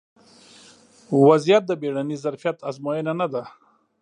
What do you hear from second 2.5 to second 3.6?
ازموینه نه ده